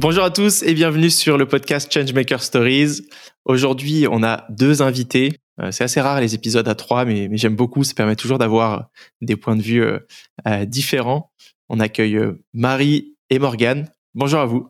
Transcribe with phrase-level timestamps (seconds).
[0.00, 3.08] Bonjour à tous et bienvenue sur le podcast Changemaker Stories.
[3.44, 5.40] Aujourd'hui, on a deux invités.
[5.60, 7.82] Euh, c'est assez rare les épisodes à trois, mais, j'aime beaucoup.
[7.82, 8.90] Ça permet toujours d'avoir
[9.22, 9.98] des points de vue euh,
[10.46, 11.32] euh, différents.
[11.68, 12.16] On accueille
[12.54, 13.90] Marie et Morgane.
[14.14, 14.68] Bonjour à vous.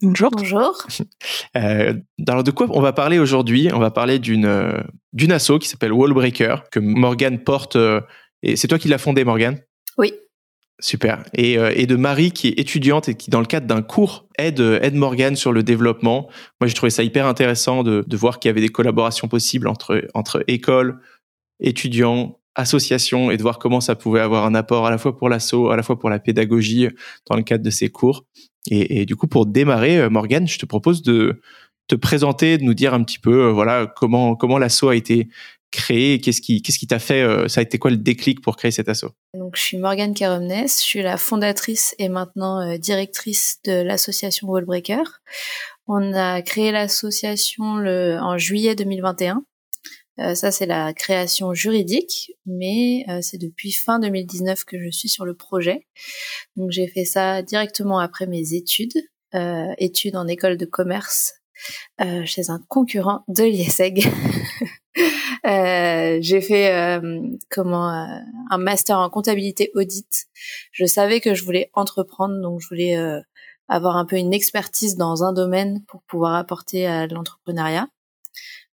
[0.00, 0.30] Bonjour.
[0.30, 0.86] Bonjour.
[1.54, 3.68] alors de quoi on va parler aujourd'hui?
[3.74, 7.76] On va parler d'une d'une asso qui s'appelle Wallbreaker que Morgane porte.
[8.42, 9.60] et c'est toi qui l'as fondée, Morgane?
[9.98, 10.14] Oui.
[10.78, 11.24] Super.
[11.32, 14.26] Et, euh, et, de Marie qui est étudiante et qui, dans le cadre d'un cours,
[14.38, 16.28] aide, aide Morgan sur le développement.
[16.60, 19.68] Moi, j'ai trouvé ça hyper intéressant de, de voir qu'il y avait des collaborations possibles
[19.68, 21.00] entre, entre écoles,
[21.60, 25.28] étudiants, associations et de voir comment ça pouvait avoir un apport à la fois pour
[25.28, 26.88] l'asso, à la fois pour la pédagogie
[27.28, 28.24] dans le cadre de ces cours.
[28.68, 31.40] Et, du coup, pour démarrer, euh, Morgan, je te propose de
[31.86, 35.28] te présenter, de nous dire un petit peu, euh, voilà, comment comment l'asso a été
[35.76, 38.56] créé Qu'est-ce qui qu'est-ce qui t'a fait euh, Ça a été quoi le déclic pour
[38.56, 42.78] créer cet asso Donc je suis Morgane Caromnes, je suis la fondatrice et maintenant euh,
[42.78, 45.20] directrice de l'association Wallbreaker.
[45.86, 49.44] On a créé l'association en juillet 2021.
[50.18, 55.24] Euh, ça c'est la création juridique, mais c'est depuis fin 2019 que je suis sur
[55.26, 55.86] le projet.
[56.56, 58.96] Donc j'ai fait ça directement après mes études,
[59.78, 61.34] études en école de commerce
[62.24, 64.08] chez un concurrent de l'IESEG.
[65.44, 68.18] Euh, j'ai fait euh, comment euh,
[68.50, 70.26] un master en comptabilité audit.
[70.72, 72.96] Je savais que je voulais entreprendre, donc je voulais
[73.68, 77.86] avoir un peu une expertise dans un domaine pour pouvoir apporter à l'entrepreneuriat.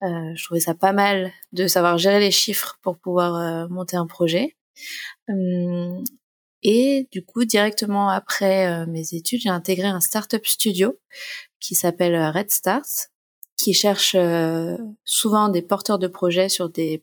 [0.03, 4.57] je trouvais ça pas mal de savoir gérer les chiffres pour pouvoir monter un projet.
[5.29, 6.05] Hum,
[6.63, 10.97] et du coup, directement après mes études, j'ai intégré un startup studio
[11.59, 13.11] qui s'appelle Red Start,
[13.63, 17.03] qui cherchent euh, souvent des porteurs de projets sur des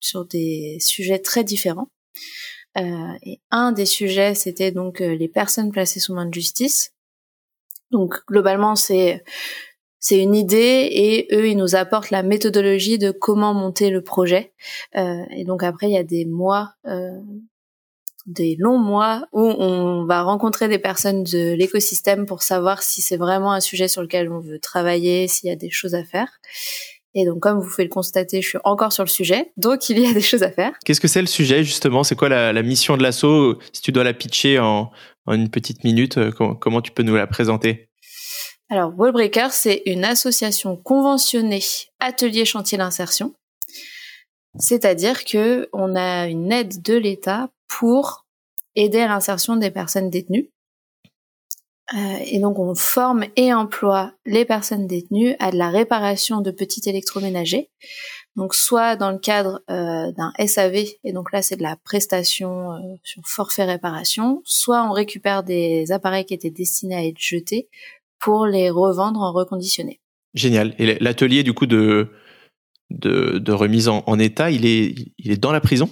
[0.00, 1.88] sur des sujets très différents.
[2.76, 6.92] Euh, et un des sujets, c'était donc euh, les personnes placées sous main de justice.
[7.90, 9.24] Donc globalement, c'est
[10.00, 14.52] c'est une idée et eux, ils nous apportent la méthodologie de comment monter le projet.
[14.96, 17.18] Euh, et donc après, il y a des mois euh,
[18.28, 23.16] des longs mois où on va rencontrer des personnes de l'écosystème pour savoir si c'est
[23.16, 26.28] vraiment un sujet sur lequel on veut travailler, s'il y a des choses à faire.
[27.14, 29.98] Et donc, comme vous pouvez le constater, je suis encore sur le sujet, donc il
[29.98, 30.72] y a des choses à faire.
[30.84, 32.04] Qu'est-ce que c'est le sujet justement?
[32.04, 33.58] C'est quoi la, mission de l'assaut?
[33.72, 34.90] Si tu dois la pitcher en,
[35.26, 37.88] une petite minute, euh, comment, tu peux nous la présenter?
[38.70, 41.62] Alors, Wallbreaker, c'est une association conventionnée
[41.98, 43.32] atelier chantier d'insertion.
[44.58, 48.26] C'est-à-dire que on a une aide de l'État pour
[48.74, 50.50] aider à l'insertion des personnes détenues.
[51.94, 56.50] Euh, et donc on forme et emploie les personnes détenues à de la réparation de
[56.50, 57.70] petits électroménagers.
[58.36, 62.72] Donc soit dans le cadre euh, d'un SAV, et donc là c'est de la prestation
[62.72, 67.68] euh, sur forfait réparation, soit on récupère des appareils qui étaient destinés à être jetés
[68.20, 70.00] pour les revendre en reconditionné.
[70.34, 70.74] Génial.
[70.78, 72.10] Et l'atelier du coup de,
[72.90, 75.88] de, remise en, en, état, il est, il est dans la prison?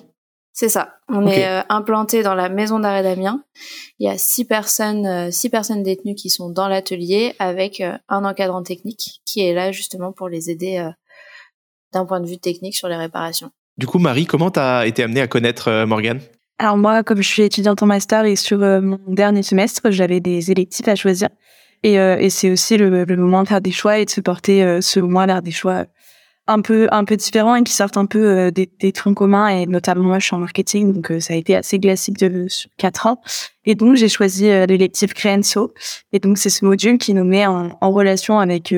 [0.56, 0.94] C'est ça.
[1.11, 3.44] On est euh, implanté dans la maison d'arrêt d'Amiens.
[3.99, 7.93] Il y a six personnes, euh, six personnes détenues qui sont dans l'atelier avec euh,
[8.09, 10.83] un encadrant technique qui est là justement pour les aider
[11.93, 13.50] d'un point de vue technique sur les réparations.
[13.77, 16.21] Du coup, Marie, comment tu as été amenée à connaître Morgane?
[16.59, 20.50] Alors moi, comme je suis étudiante en master et sur mon dernier semestre, j'avais des
[20.50, 21.28] électifs à choisir.
[21.83, 24.81] Et, et c'est aussi le, le, moment de faire des choix et de se porter
[24.81, 25.84] ce mois vers des choix
[26.48, 29.48] un peu un peu différents et qui sortent un peu euh, des, des, troncs communs
[29.48, 32.46] et notamment moi je suis en marketing donc euh, ça a été assez classique de
[32.76, 33.20] quatre ans.
[33.64, 35.74] Et donc j'ai choisi euh, l'électif Créenso
[36.12, 38.75] et donc c'est ce module qui nous met en, relation avec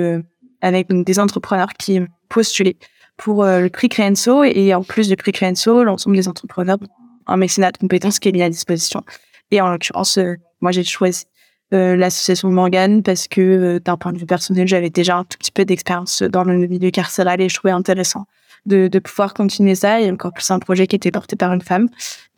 [0.61, 2.75] avec des entrepreneurs qui postulent
[3.17, 6.79] pour le prix Créenso et en plus du prix Créenso l'ensemble des entrepreneurs
[7.27, 9.03] un mécénat de compétences qui est mis à disposition.
[9.51, 10.19] Et en l'occurrence
[10.61, 11.25] moi j'ai choisi
[11.73, 15.39] euh, l'association Morgan parce que euh, d'un point de vue personnel, j'avais déjà un tout
[15.39, 18.27] petit peu d'expérience dans le milieu carcéral et je trouvais intéressant
[18.67, 21.63] de, de pouvoir continuer ça et encore plus un projet qui était porté par une
[21.63, 21.89] femme.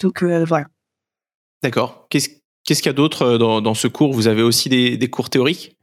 [0.01, 0.67] Donc euh, voilà.
[1.63, 2.07] D'accord.
[2.11, 2.29] Qu'est-ce
[2.65, 4.13] qu'il y a d'autre dans, dans ce cours?
[4.13, 5.77] Vous avez aussi des, des cours théoriques?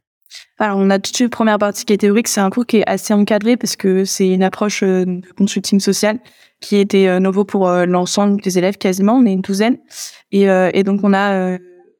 [0.58, 2.28] Alors, on a toute une première partie qui est théorique.
[2.28, 6.18] C'est un cours qui est assez encadré parce que c'est une approche de consulting social
[6.60, 9.14] qui était nouveau pour l'ensemble des élèves quasiment.
[9.14, 9.78] On est une douzaine.
[10.32, 11.56] Et, et donc, on a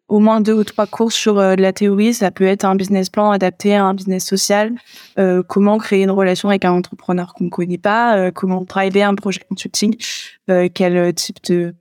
[0.09, 2.15] au moins deux ou trois cours sur euh, de la théorie.
[2.15, 4.73] Ça peut être un business plan adapté à un business social,
[5.19, 9.03] euh, comment créer une relation avec un entrepreneur qu'on ne connaît pas, euh, comment driver
[9.03, 9.95] un projet consulting,
[10.75, 11.75] quel type de,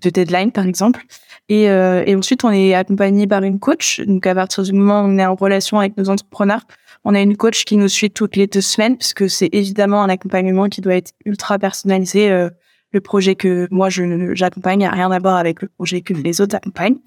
[0.00, 1.04] de deadline par exemple?
[1.48, 4.00] Et, et ensuite, on est accompagné par une coach.
[4.00, 6.62] Donc à partir du moment où on est en relation avec nos entrepreneurs,
[7.04, 10.08] on a une coach qui nous suit toutes les deux semaines, puisque c'est évidemment un
[10.08, 12.28] accompagnement qui doit être ultra personnalisé.
[12.92, 16.40] le projet que moi je j'accompagne n'a rien à voir avec le projet que les
[16.40, 16.98] autres accompagnent.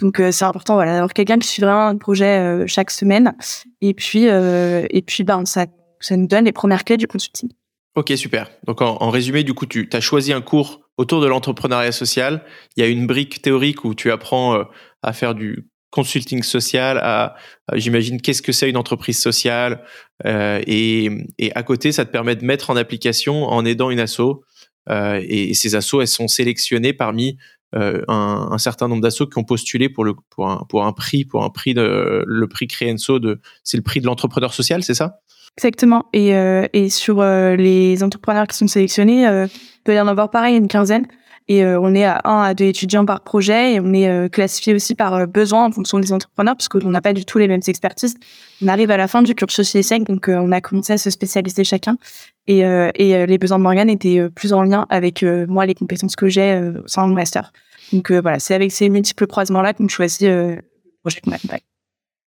[0.00, 3.34] Donc euh, c'est important d'avoir quelqu'un qui suit vraiment un projet euh, chaque semaine
[3.80, 5.66] et puis euh, et puis ben ça
[6.00, 7.50] ça nous donne les premières clés du consulting.
[7.94, 8.50] Ok super.
[8.66, 12.44] Donc en, résumé du coup tu as choisi un cours autour de l'entrepreneuriat social.
[12.76, 14.64] Il y a une brique théorique où tu apprends
[15.02, 17.36] à faire du consulting social, à,
[17.74, 19.84] j'imagine qu'est-ce que c'est une entreprise sociale
[20.24, 21.10] et,
[21.54, 24.42] à côté ça te permet de mettre en application en aidant une asso
[24.90, 27.36] et, et ces assos elles sont sélectionnées parmi
[27.74, 30.92] euh, un, un, certain nombre d'assauts qui ont postulé pour le pour un pour un
[30.92, 34.82] prix pour un prix de le prix Créenso de c'est le prix de l'entrepreneur social
[34.82, 35.20] c'est ça?
[35.58, 36.06] Exactement.
[36.12, 39.48] Et euh, et sur euh, les entrepreneurs qui sont sélectionnés il
[39.84, 41.06] peut y en avoir pareil une quinzaine
[41.48, 44.94] et on est à un à deux étudiants par projet et on est classifié aussi
[44.94, 48.16] par besoin en fonction des entrepreneurs parce qu'on n'a pas du tout les mêmes expertises.
[48.62, 51.64] On arrive à la fin du cursus ESSEC, donc on a commencé à se spécialiser
[51.64, 51.96] chacun
[52.46, 56.28] et, et les besoins de Morgane étaient plus en lien avec moi les compétences que
[56.28, 57.52] j'ai au sein de master.
[57.92, 60.62] Donc euh, voilà, c'est avec ces multiples croisements-là qu'on choisit euh, le
[61.02, 61.32] projet qu'on.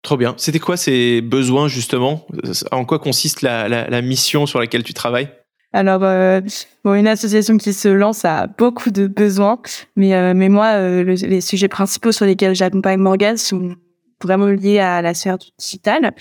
[0.01, 0.35] Trop bien.
[0.37, 2.27] C'était quoi ces besoins justement?
[2.71, 5.29] En quoi consiste la, la, la, mission sur laquelle tu travailles?
[5.75, 6.39] Alors, euh,
[6.85, 9.59] bon, une association qui se lance a beaucoup de besoins,
[9.97, 13.75] mais euh, mais moi, euh, les sujets principaux sur lesquels j'accompagne Morgan sont
[14.23, 16.13] vraiment liés à la sphère du digital.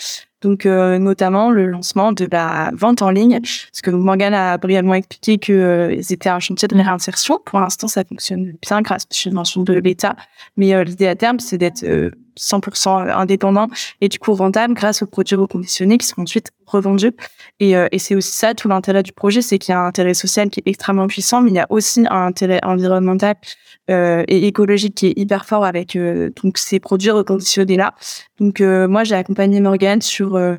[0.43, 4.95] Donc, euh, notamment le lancement de la vente en ligne, parce que Morgan a brièvement
[4.95, 7.41] expliqué que euh, étaient un chantier de réinsertion.
[7.47, 10.17] Pour l'instant, ça fonctionne bien grâce à subvention de l'État,
[10.57, 11.85] mais euh, l'idée à terme, c'est d'être
[12.39, 13.69] 100% indépendant
[14.01, 17.13] et du coup rentable grâce aux produits reconditionnés qui seront ensuite revendus.
[17.61, 20.15] Et, et c'est aussi ça tout l'intérêt du projet, c'est qu'il y a un intérêt
[20.15, 23.37] social qui est extrêmement puissant, mais il y a aussi un intérêt environnemental
[23.91, 25.97] euh, et écologique qui est hyper fort avec
[26.43, 27.95] donc ces produits reconditionnés là.
[28.41, 30.57] Donc moi j'ai accompagné Morgan sur euh,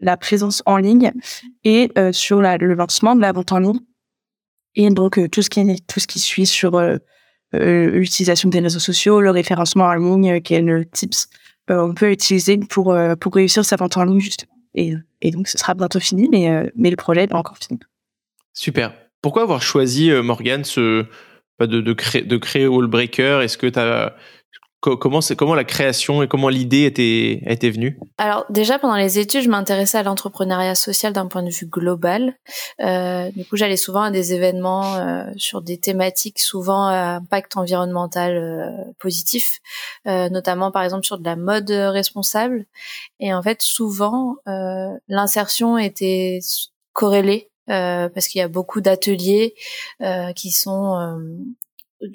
[0.00, 1.12] la présence en ligne
[1.64, 3.80] et euh, sur le lancement de la vente en ligne.
[4.74, 6.72] Et donc euh, tout ce qui tout ce qui suit sur
[7.52, 11.28] l'utilisation des réseaux sociaux, le référencement en ligne, quels tips
[11.68, 14.52] on peut utiliser pour pour réussir sa vente en ligne justement.
[14.74, 17.78] Et, et donc ce sera bientôt fini, mais mais le projet pas encore fini.
[18.52, 18.94] Super.
[19.20, 21.04] Pourquoi avoir choisi Morgan ce
[21.60, 23.42] de, de, créer, de créer Wallbreaker?
[23.42, 24.16] Est-ce que tu as
[24.82, 27.98] comment comment la création et comment l'idée était était venue?
[28.18, 32.34] Alors déjà pendant les études, je m'intéressais à l'entrepreneuriat social d'un point de vue global.
[32.80, 37.56] Euh, du coup, j'allais souvent à des événements euh, sur des thématiques souvent à impact
[37.56, 39.60] environnemental euh, positif,
[40.08, 42.66] euh, notamment par exemple sur de la mode responsable.
[43.20, 44.36] Et en fait, souvent
[45.08, 46.40] l'insertion était
[46.92, 49.54] corrélée parce qu'il y a beaucoup d'ateliers
[50.34, 51.16] qui sont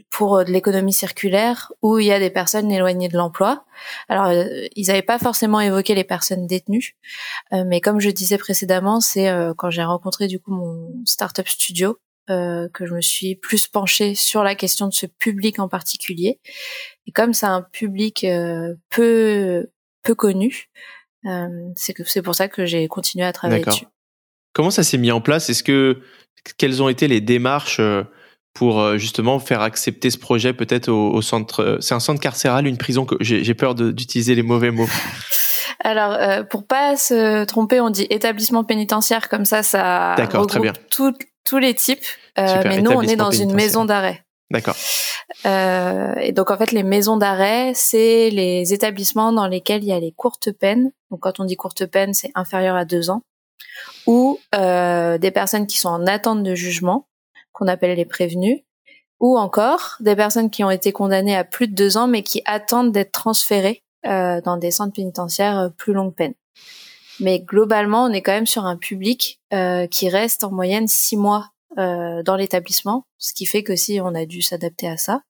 [0.10, 3.66] pour euh, de l'économie circulaire où il y a des personnes éloignées de l'emploi.
[4.10, 6.95] Alors, euh, ils n'avaient pas forcément évoqué les personnes détenues,
[7.54, 12.00] euh, mais comme je disais précédemment, c'est quand j'ai rencontré du coup mon startup studio
[12.28, 16.42] que je me suis plus penchée sur la question de ce public en particulier.
[17.06, 18.25] Et comme c'est un public
[18.90, 19.69] peu
[20.04, 20.69] peu connu,
[21.78, 23.85] c'est que c'est pour ça que j'ai continué à travailler dessus.
[24.52, 25.50] Comment ça s'est mis en place?
[25.50, 26.02] Est-ce que
[26.57, 27.80] quelles ont été les démarches
[28.57, 31.61] pour euh, justement faire accepter ce projet peut-être au, centre.
[31.61, 34.87] Euh, c'est un centre carcéral, une prison que j'ai peur d'utiliser les mauvais mots.
[35.83, 41.57] Alors, euh, pour pas se tromper, on dit établissement pénitentiaire comme ça, ça regroupe tous
[41.57, 42.06] les types.
[42.37, 44.23] Euh, mais nous, on est dans une maison d'arrêt.
[44.49, 44.76] D'accord.
[45.45, 49.94] Euh, et donc en fait, les maisons d'arrêt, c'est les établissements dans lesquels il y
[49.94, 50.92] a les courtes peines.
[51.11, 53.21] Donc quand on dit courte peine, c'est inférieur à deux ans,
[54.06, 57.06] ou euh, des personnes qui sont en attente de jugement
[57.57, 58.61] qu'on appelle les prévenus,
[59.19, 62.42] ou encore des personnes qui ont été condamnées à plus de deux ans mais qui
[62.45, 66.35] attendent d'être transférées euh, dans des centres pénitentiaires euh, plus longue peine.
[67.19, 71.18] Mais globalement, on est quand même sur un public euh, qui reste en moyenne six
[71.18, 75.21] mois dans l'établissement, ce qui fait que si on a dû s'adapter à ça.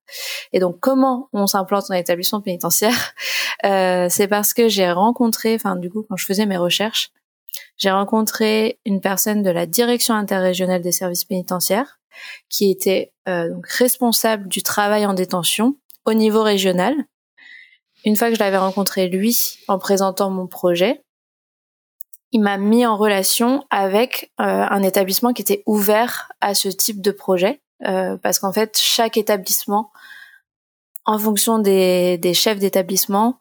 [0.53, 3.13] Et donc, comment on s'implante dans l'établissement pénitentiaire?
[3.63, 7.11] C'est parce que j'ai rencontré, enfin du coup, quand je faisais mes recherches,
[7.77, 11.99] j'ai rencontré une personne de la direction interrégionale des services pénitentiaires
[12.49, 16.95] qui était euh, responsable du travail en détention au niveau régional.
[18.05, 21.01] Une fois que je l'avais rencontré lui en présentant mon projet,
[22.31, 27.01] il m'a mis en relation avec euh, un établissement qui était ouvert à ce type
[27.01, 29.91] de projet euh, parce qu'en fait chaque établissement
[31.05, 33.39] en fonction des chefs d'établissement,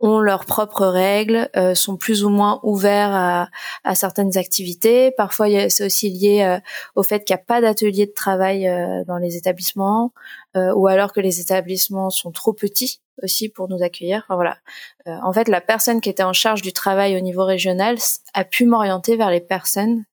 [0.00, 3.48] ont leurs propres règles, euh, sont plus ou moins ouverts à,
[3.84, 5.10] à certaines activités.
[5.12, 6.58] Parfois, c'est aussi lié euh,
[6.94, 10.12] au fait qu'il n'y a pas d'atelier de travail euh, dans les établissements,
[10.56, 14.24] ou alors que les établissements sont trop petits aussi pour nous accueillir.
[14.26, 14.56] Enfin, voilà.
[15.06, 17.98] en fait, la personne qui était en charge du travail au niveau régional
[18.34, 20.04] a pu m'orienter vers les personnes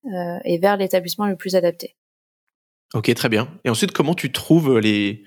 [0.46, 1.96] et vers l'établissement le plus adapté.
[2.94, 3.48] Ok, très bien.
[3.64, 5.24] Et ensuite, comment tu trouves les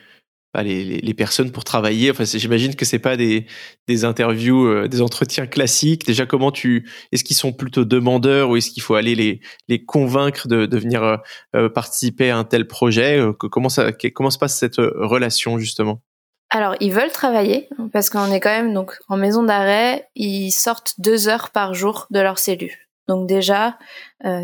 [0.58, 3.46] les, les, personnes pour travailler Enfin, j'imagine que c'est pas des,
[3.86, 6.04] des interviews, euh, des entretiens classiques.
[6.06, 9.84] Déjà, comment tu Est-ce qu'ils sont plutôt demandeurs ou est-ce qu'il faut aller les, les
[9.84, 11.16] convaincre de, de venir euh,
[11.54, 16.02] euh, participer à un tel projet Comment ça Comment se passe cette relation justement?
[16.50, 20.08] Alors, ils veulent travailler parce qu'on est quand même donc en maison d'arrêt.
[20.16, 22.74] Ils sortent deux heures par jour de leur cellule.
[23.06, 23.78] Donc déjà,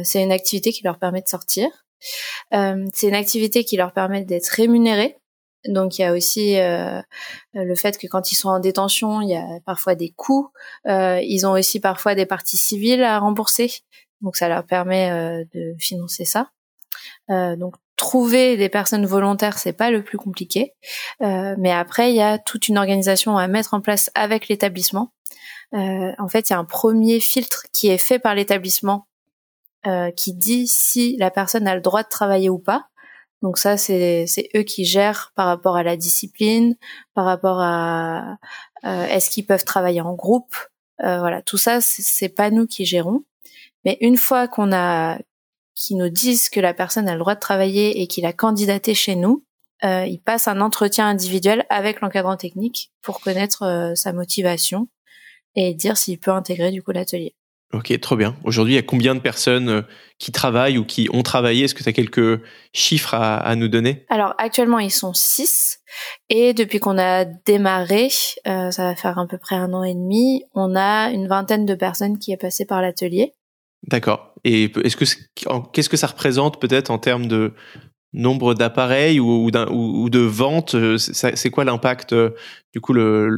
[0.05, 1.67] c'est une activité qui leur permet de sortir.
[2.53, 5.17] c'est une activité qui leur permet d'être rémunérés
[5.69, 7.01] donc il y a aussi euh,
[7.55, 10.51] le fait que quand ils sont en détention, il y a parfois des coûts.
[10.87, 13.73] Euh, ils ont aussi parfois des parties civiles à rembourser.
[14.21, 16.51] Donc ça leur permet euh, de financer ça.
[17.29, 20.75] donc trouver des personnes volontaires, c'est pas le plus compliqué.
[21.21, 25.13] mais après, il y a toute une organisation à mettre en place avec l'établissement.
[25.73, 29.07] en fait, il y a un premier filtre qui est fait par l'établissement
[30.15, 32.87] qui dit si la personne a le droit de travailler ou pas.
[33.43, 34.27] Donc ça, c'est
[34.57, 36.77] eux qui gèrent par rapport à la discipline,
[37.15, 38.39] par rapport à
[38.85, 40.57] euh, est-ce qu'ils peuvent travailler en groupe.
[41.05, 43.25] Euh, voilà, tout ça, c'est pas nous qui gérons.
[43.85, 45.19] Mais une fois qu'on a,
[45.75, 48.95] qui nous disent que la personne a le droit de travailler et qu'il a candidaté
[48.95, 49.45] chez nous,
[49.85, 54.89] euh, il passe un entretien individuel avec l'encadrant technique pour connaître euh, sa motivation
[55.55, 57.36] et dire s'il peut intégrer du coup l'atelier.
[57.73, 58.37] Ok, trop bien.
[58.45, 59.83] Aujourd'hui, il y a combien de personnes euh,
[60.19, 61.65] qui travaillent ou qui ont travaillé?
[61.65, 62.41] Est-ce que tu as quelques
[62.73, 64.07] chiffres à, nous donner?
[64.09, 65.81] Alors actuellement, ils sont six.
[66.29, 68.09] Et depuis qu'on a démarré,
[68.47, 71.67] euh, ça va faire à peu près un an et demi, on a une vingtaine
[71.67, 73.33] de personnes qui est passé par l'atelier.
[73.89, 74.35] D'accord.
[74.45, 75.05] Et est-ce que
[75.73, 77.53] qu'est-ce que ça représente peut-être en termes de
[78.13, 82.15] nombre d'appareils ou, ou, de ventes euh, C'est quoi l'impact
[82.73, 83.29] du coup le,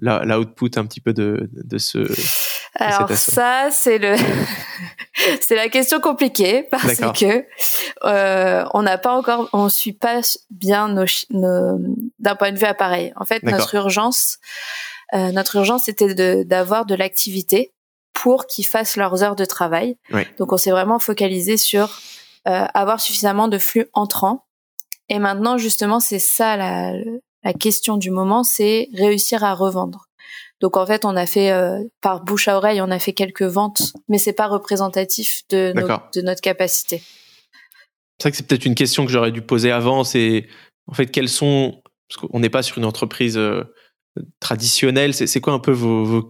[0.00, 1.98] l'output un petit peu de, de ce
[2.74, 4.14] alors ça, c'est le,
[5.40, 7.44] c'est la question compliquée parce que
[8.04, 10.20] euh, on n'a pas encore, on suit pas
[10.50, 11.06] bien nos,
[12.18, 13.12] d'un point de vue appareil.
[13.16, 14.38] En fait, notre urgence,
[15.14, 17.72] euh, notre urgence, c'était d'avoir de, l'activité
[18.12, 19.96] pour qu'ils fassent leurs heures de travail.
[20.38, 22.00] Donc, on s'est vraiment focalisé sur
[22.46, 24.44] euh, avoir suffisamment de flux entrants.
[25.08, 26.92] Et maintenant, justement, c'est ça la,
[27.42, 30.08] la question du moment, c'est réussir à revendre.
[30.60, 33.42] Donc en fait, on a fait euh, par bouche à oreille, on a fait quelques
[33.42, 35.72] ventes, mais c'est pas représentatif de,
[36.14, 37.02] de notre capacité.
[38.18, 40.02] C'est vrai que c'est peut-être une question que j'aurais dû poser avant.
[40.02, 40.48] C'est
[40.88, 43.62] en fait quelles sont parce qu'on n'est pas sur une entreprise euh,
[44.40, 45.14] traditionnelle.
[45.14, 46.28] C'est quoi un peu vos,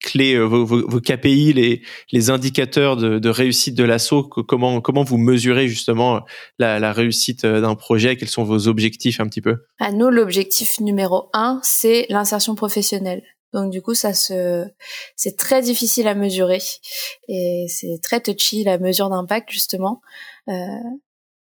[0.00, 1.82] clés, euh, vos, KPI,
[2.12, 4.24] les, indicateurs de, réussite de l'assaut?
[4.24, 6.20] Comment vous mesurez justement
[6.58, 8.16] la, réussite d'un projet?
[8.16, 9.56] Quels sont vos objectifs un petit peu?
[9.78, 13.22] À nous, l'objectif numéro un, c'est l'insertion professionnelle.
[13.52, 16.60] Donc du coup, ça c'est très difficile à mesurer
[17.28, 20.00] et c'est très touchy la mesure d'impact justement.
[20.48, 20.54] Euh,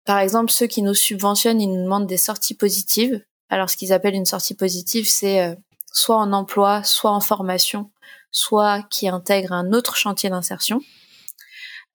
[0.04, 3.24] par exemple, ceux qui nous subventionnent, ils nous demandent des sorties positives.
[3.48, 5.54] Alors, ce qu'ils appellent une sortie positive, c'est euh,
[5.92, 7.90] soit en emploi, soit en formation,
[8.30, 10.80] soit qui intègre un autre chantier d'insertion.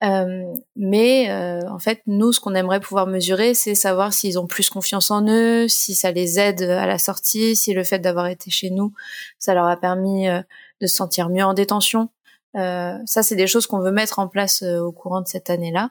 [0.02, 4.48] Euh, mais euh, en fait, nous, ce qu'on aimerait pouvoir mesurer, c'est savoir s'ils ont
[4.48, 8.26] plus confiance en eux, si ça les aide à la sortie, si le fait d'avoir
[8.26, 8.92] été chez nous,
[9.38, 12.08] ça leur a permis de se sentir mieux en détention.
[12.54, 15.90] Ça, c'est des choses qu'on veut mettre en place au courant de cette année-là.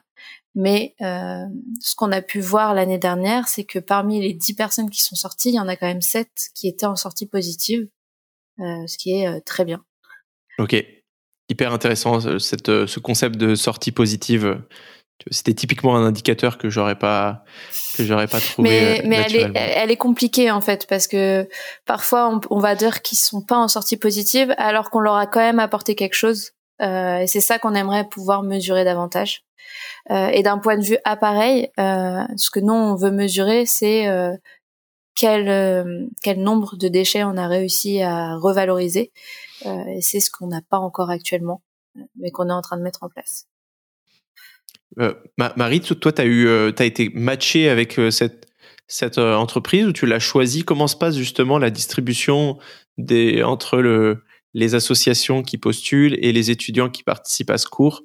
[0.54, 1.44] Mais euh,
[1.80, 5.16] ce qu'on a pu voir l'année dernière, c'est que parmi les 10 personnes qui sont
[5.16, 7.88] sorties, il y en a quand même 7 qui étaient en sortie positive,
[8.60, 9.82] euh, ce qui est euh, très bien.
[10.58, 10.76] Ok,
[11.48, 14.62] hyper intéressant ce concept de sortie positive.
[15.30, 17.44] C'était typiquement un indicateur que j'aurais pas
[17.96, 18.68] que j'aurais pas trouvé.
[18.68, 21.48] Mais, mais elle, est, elle est compliquée en fait parce que
[21.86, 25.26] parfois on, on va dire qu'ils sont pas en sortie positive alors qu'on leur a
[25.26, 26.52] quand même apporté quelque chose.
[26.80, 29.44] et c'est ça qu'on aimerait pouvoir mesurer davantage.
[30.10, 34.08] Euh, et d'un point de vue appareil, euh, ce que nous on veut mesurer, c'est
[34.08, 34.36] euh,
[35.14, 39.12] quel quel nombre de déchets on a réussi à revaloriser.
[39.64, 41.62] et c'est ce qu'on n'a pas encore actuellement,
[42.16, 43.46] mais qu'on est en train de mettre en place.
[45.56, 48.48] Marie, toi, tu as eu, as été matché avec cette
[48.88, 50.64] cette entreprise ou tu l'as choisi?
[50.64, 52.58] Comment se passe justement la distribution
[52.98, 54.22] des entre le
[54.54, 58.02] les associations qui postulent et les étudiants qui participent à ce cours?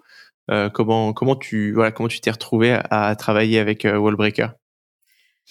[0.49, 4.53] Euh, comment tu voilà t'es retrouvé à, travailler avec euh, Wallbreaker?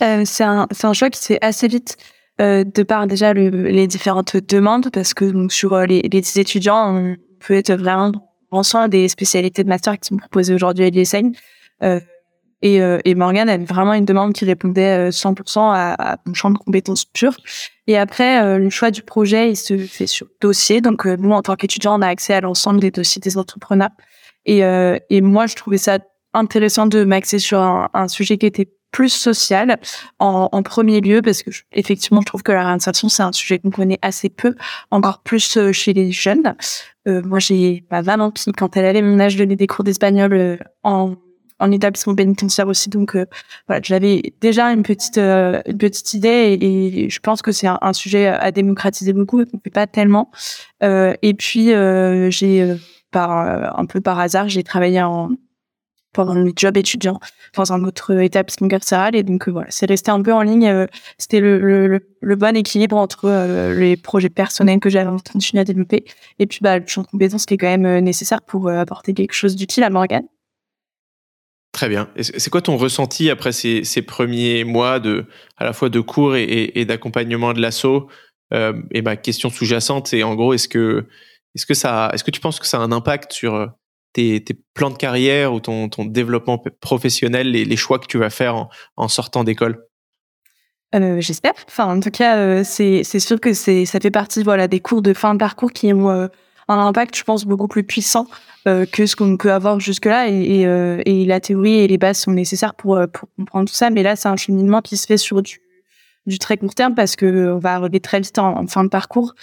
[0.02, 1.96] Euh, C'est un choix qui se fait assez vite.
[2.38, 7.72] de par déjà les différentes demandes, parce que sur les, les étudiants, on peut être
[7.72, 8.12] vraiment
[8.50, 11.32] ensemble des spécialités de master qui sont proposées aujourd'hui à l'ISN.
[11.82, 12.00] Euh,
[12.62, 16.50] et, euh, et Morgane avait vraiment une demande qui répondait 100% à, à mon champ
[16.50, 17.36] de compétences pures.
[17.86, 20.80] Et après, le choix du projet, il se fait sur dossier.
[20.80, 23.90] Donc, nous, en tant qu'étudiants, on a accès à l'ensemble des dossiers des entrepreneurs.
[24.46, 24.62] Et,
[25.10, 25.98] et moi, je trouvais ça
[26.32, 29.78] intéressant de m'axer sur un, un, sujet qui était plus social
[30.18, 33.58] en, en premier lieu parce que effectivement je trouve que la réinsertion c'est un sujet
[33.58, 34.54] qu'on connaît assez peu
[34.90, 36.54] encore plus euh, chez les jeunes.
[37.06, 40.32] Euh, moi j'ai ma maman qui quand elle allait mon âge donnait des cours d'espagnol
[40.32, 41.14] euh, en
[41.58, 42.90] en établissement pénitentiaire aussi.
[42.90, 43.16] Donc
[43.66, 48.26] voilà j'avais déjà une petite une petite idée et, je pense que c'est un, sujet
[48.26, 50.30] à démocratiser beaucoup et qu'on fait pas tellement.
[50.82, 51.68] Et puis
[52.30, 52.76] j'ai
[53.10, 55.30] par un peu par hasard j'ai travaillé en
[56.16, 57.20] pendant mes jobs étudiants
[57.54, 59.14] dans un autre établissement carcéral.
[59.14, 60.66] Et donc, euh, voilà, c'est resté un peu en ligne.
[60.66, 60.86] Euh,
[61.18, 65.64] c'était le, bon équilibre entre euh, les projets personnels que j'avais envie de continuer à
[65.64, 66.04] développer
[66.38, 69.32] et puis bah, le champ de compétences qui est quand même nécessaire pour apporter quelque
[69.32, 70.26] chose d'utile à Morgane.
[71.72, 72.08] Très bien.
[72.18, 75.26] C'est quoi ton ressenti après ces, premiers mois de,
[75.58, 78.08] à la fois de cours et, d'accompagnement de l'assaut
[78.52, 81.04] Et ma question sous-jacente, c'est en gros, est-ce que,
[81.54, 83.70] est-ce que est-ce que tu penses que ça a un impact sur
[84.16, 88.68] tes, plans de carrière ou ton, développement professionnel, les, les, choix que tu vas faire
[88.96, 89.84] en, sortant d'école?
[90.94, 91.52] Euh, J'espère.
[91.68, 95.34] Enfin, en tout cas, euh, c'est sûr que ça fait partie des cours de fin
[95.34, 96.28] de parcours qui ont euh,
[96.68, 98.26] un impact, je pense, beaucoup plus puissant
[98.64, 100.26] que ce qu'on peut avoir jusque-là.
[100.28, 102.98] Et, la théorie et les bases sont nécessaires pour
[103.36, 103.90] comprendre tout ça.
[103.90, 105.60] Mais là, c'est un cheminement qui se fait sur du
[106.26, 109.34] du très court terme parce que on va arriver très vite en, fin de parcours.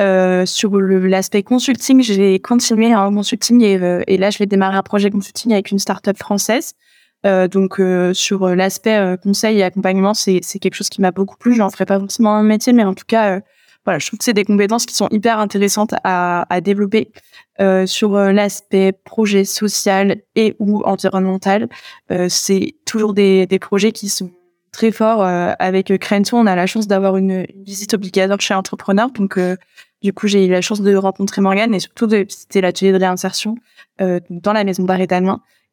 [0.00, 4.76] Euh, sur l'aspect consulting, j'ai continué en consulting et, euh, et, là, je vais démarrer
[4.76, 6.74] un projet consulting avec une startup française.
[7.24, 11.36] Euh, donc euh, sur l'aspect euh, conseil et accompagnement, c'est quelque chose qui m'a beaucoup
[11.36, 11.54] plu.
[11.54, 13.40] J'en ferai pas forcément un métier, mais en tout cas,
[13.84, 17.12] voilà, je trouve que c'est des compétences qui sont hyper intéressantes à, à développer.
[17.86, 21.68] sur l'aspect projet social et ou environnemental,
[22.28, 24.30] c'est toujours des, des projets qui sont
[24.72, 25.22] très fort.
[25.22, 29.10] Euh, avec Crenton, on a la chance d'avoir une, visite obligatoire chez Entrepreneur.
[29.10, 29.56] Donc, euh,
[30.02, 32.98] du coup, j'ai eu la chance de rencontrer Morgane et surtout de visiter l'atelier de
[32.98, 33.54] réinsertion
[34.00, 35.06] euh, dans la maison d'arrêt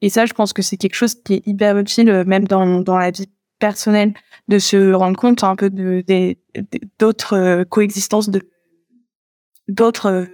[0.02, 2.98] Et ça, je pense que c'est quelque chose qui est hyper utile, même dans, dans
[2.98, 4.14] la vie personnelle,
[4.48, 6.04] de se rendre compte un peu de
[7.00, 8.42] d'autres coexistences de
[9.68, 10.28] d'autres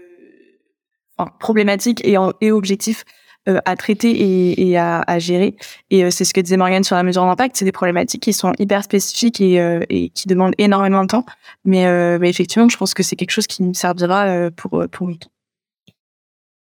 [1.39, 3.03] problématiques et, et objectifs
[3.47, 5.55] euh, à traiter et, à, gérer.
[5.91, 8.33] Et euh, c'est ce que disait Morgane sur la mesure d'impact, c'est des problématiques qui
[8.33, 11.25] sont hyper spécifiques et, euh, qui demandent énormément de temps.
[11.63, 11.83] Mais,
[12.27, 15.17] effectivement, je pense que c'est quelque chose qui me servira pour pour nous.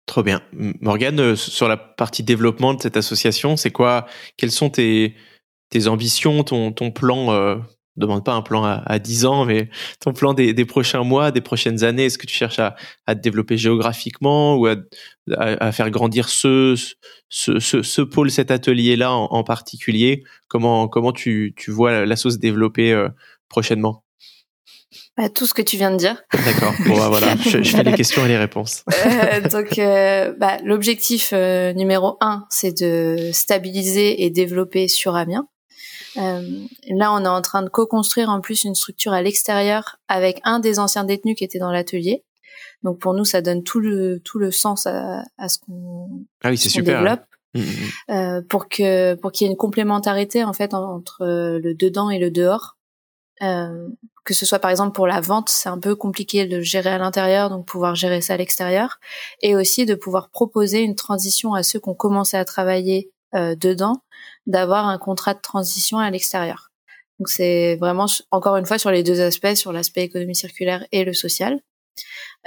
[0.07, 0.43] Trop bien.
[0.53, 4.07] Morgane, sur la partie développement de cette association, c'est quoi
[4.37, 5.15] Quelles sont tes,
[5.71, 7.57] tes ambitions, ton, ton plan
[7.97, 9.69] demande pas un plan à, à 10 ans, mais
[10.01, 12.75] ton plan des, des, prochains mois, des prochaines années, est-ce que tu cherches à,
[13.07, 14.77] à te développer géographiquement ou à,
[15.37, 16.75] à, faire grandir ce,
[17.29, 20.25] ce, ce, ce pôle, cet atelier-là en, en, particulier?
[20.49, 23.09] Comment, comment tu, tu vois la sauce développer euh,
[23.49, 24.03] prochainement?
[25.17, 26.21] Bah, tout ce que tu viens de dire.
[26.33, 26.75] D'accord.
[26.87, 28.85] Bon, bah, voilà, je, je, fais les questions et les réponses.
[29.07, 35.47] Euh, donc, euh, bah, l'objectif numéro un, c'est de stabiliser et développer sur Amiens.
[36.17, 40.41] Euh, là, on est en train de co-construire en plus une structure à l'extérieur avec
[40.45, 42.25] un des anciens détenus qui était dans l'atelier.
[42.83, 46.51] Donc pour nous, ça donne tout le tout le sens à, à ce qu'on ah
[46.51, 47.23] oui, développe.
[47.55, 48.13] Mmh, mmh, mmh.
[48.13, 52.19] Euh, pour que pour qu'il y ait une complémentarité en fait entre le dedans et
[52.19, 52.77] le dehors.
[53.43, 53.89] Euh,
[54.25, 56.99] que ce soit par exemple pour la vente, c'est un peu compliqué de gérer à
[56.99, 58.99] l'intérieur, donc pouvoir gérer ça à l'extérieur,
[59.43, 63.55] et aussi de pouvoir proposer une transition à ceux qui ont commencé à travailler euh,
[63.55, 64.03] dedans,
[64.47, 66.71] d'avoir un contrat de transition à l'extérieur.
[67.19, 71.05] Donc c'est vraiment encore une fois sur les deux aspects, sur l'aspect économie circulaire et
[71.05, 71.61] le social.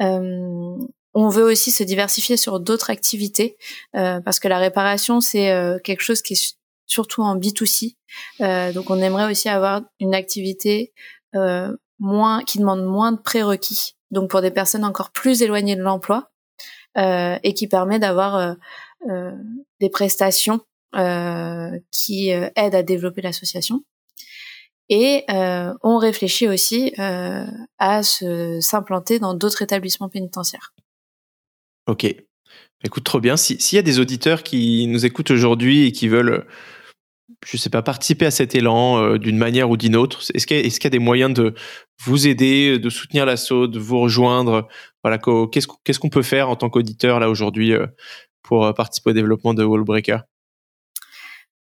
[0.02, 0.78] Euh,
[1.14, 3.58] on veut aussi se diversifier sur d'autres activités
[3.96, 7.96] euh, parce que la réparation c'est euh, quelque chose qui est surtout en B2C.
[8.42, 10.94] Euh, donc on aimerait aussi avoir une activité
[11.36, 13.96] euh, moins qui demande moins de prérequis.
[14.12, 16.30] Donc pour des personnes encore plus éloignées de l'emploi
[17.44, 18.56] et qui permet d'avoir
[19.80, 20.77] des prestations euh,
[21.92, 23.84] qui euh, aide à développer l'association.
[24.90, 30.74] Et euh, on réfléchit aussi à s'implanter dans d'autres établissements pénitentiaires.
[31.88, 32.06] Ok.
[32.84, 33.38] Écoute, trop bien.
[33.38, 36.46] S'il y a des auditeurs qui nous écoutent aujourd'hui et qui veulent,
[37.46, 40.88] je sais pas, participer à cet élan d'une manière ou d'une autre, est-ce qu'il y,
[40.88, 41.54] a des moyens de
[42.06, 44.70] vous aider, de soutenir l'assaut, de vous rejoindre?
[45.04, 47.74] Voilà, qu'est-ce qu'on peut faire en tant qu'auditeur là aujourd'hui
[48.42, 50.24] pour participer au développement de Wallbreaker?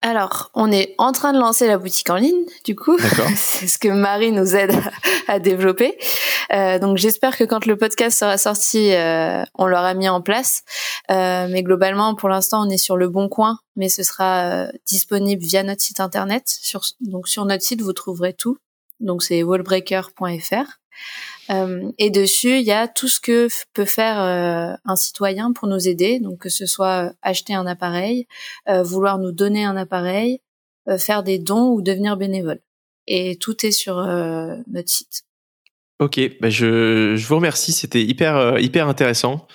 [0.06, 2.96] Alors, on est en train de lancer la boutique en ligne, du coup.
[3.36, 4.72] C'est ce que Marie nous aide
[5.28, 5.98] à, développer.
[6.54, 10.62] Euh, donc, j'espère que quand le podcast sera sorti, euh, on l'aura mis en place.
[11.10, 15.42] Euh, mais globalement, pour l'instant, on est sur le bon coin, mais ce sera disponible
[15.42, 16.44] via notre site internet.
[16.46, 18.58] Sur, donc, sur notre site, vous trouverez tout.
[19.00, 20.85] Donc, c'est wallbreaker.fr.
[21.50, 25.68] Euh, et dessus, il y a tout ce que peut faire euh, un citoyen pour
[25.68, 28.28] nous aider, donc que ce soit euh, acheter un appareil,
[28.68, 30.40] vouloir nous donner un appareil,
[31.00, 32.60] faire des dons ou devenir bénévole.
[33.08, 35.24] Et tout est sur notre site.
[36.00, 39.48] Ok, bah je, vous remercie, c'était hyper hyper intéressant.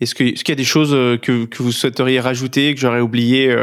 [0.00, 3.54] Est-ce que est-ce qu'il y a des choses que, vous souhaiteriez rajouter que j'aurais oublié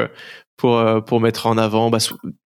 [0.58, 1.90] pour pour mettre en avant?
[1.90, 2.00] Bah,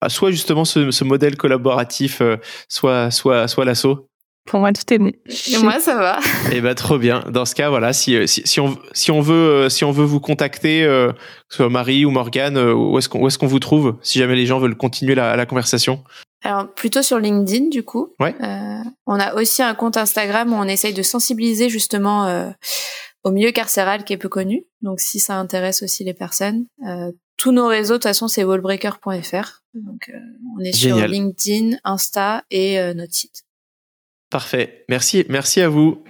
[0.09, 2.21] soit justement ce, ce modèle collaboratif,
[2.69, 4.07] soit soit soit l'assaut
[4.47, 5.11] pour moi, tout est bon.
[5.25, 6.19] Et moi, ça va.
[6.51, 7.23] Eh ben, trop bien.
[7.29, 10.05] Dans ce cas, voilà, si, si, si on, si on veut, euh, si on veut
[10.05, 11.17] vous contacter, euh, que
[11.49, 14.19] ce soit Marie ou Morgane, euh, où est-ce qu'on, où est-ce qu'on vous trouve, si
[14.19, 16.03] jamais les gens veulent continuer la, la conversation?
[16.43, 18.13] Alors, plutôt sur LinkedIn, du coup.
[18.19, 18.35] Ouais.
[18.41, 22.49] Euh, on a aussi un compte Instagram où on essaye de sensibiliser justement euh,
[23.23, 24.65] au milieu carcéral qui est peu connu.
[24.81, 26.65] Donc, si ça intéresse aussi les personnes.
[26.87, 29.61] Euh, tous nos réseaux, de toute façon, c'est wallbreaker.fr.
[29.73, 30.11] Donc,
[30.57, 33.43] on est sur LinkedIn, Insta et notre site.
[34.29, 34.85] Parfait.
[34.89, 36.03] Merci, merci à vous.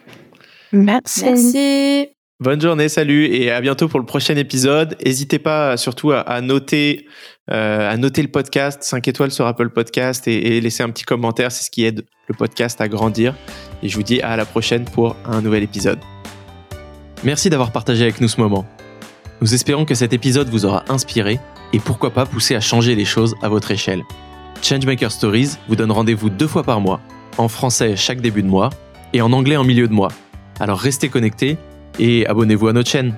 [0.72, 1.24] Merci.
[1.24, 2.10] Merci.
[2.40, 4.96] Bonne journée, salut et à bientôt pour le prochain épisode.
[5.04, 7.08] N'hésitez pas surtout à, noter,
[7.50, 11.04] euh, à noter le podcast 5 étoiles sur Apple Podcast et, et laisser un petit
[11.04, 13.34] commentaire, c'est ce qui aide le podcast à grandir.
[13.82, 15.98] Et je vous dis à la prochaine pour un nouvel épisode.
[17.24, 18.68] Merci d'avoir partagé avec nous ce moment.
[19.42, 21.40] Nous espérons que cet épisode vous aura inspiré
[21.74, 24.04] et pourquoi pas poussé à changer les choses à votre échelle.
[24.62, 27.02] Changemaker Stories vous donne rendez-vous deux fois par mois
[27.38, 28.70] en français chaque début de mois
[29.14, 30.12] et en anglais en milieu de mois.
[30.60, 31.58] Alors restez connectés
[32.00, 33.14] et abonnez-vous à notre chaîne.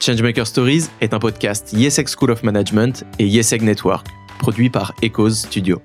[0.00, 4.06] Changemaker Stories est un podcast YesEg School of Management et YesEg Network,
[4.38, 5.82] produit par Echoes Studio.